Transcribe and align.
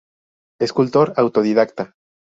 Escultor 0.59 1.13
autodidacta. 1.15 1.93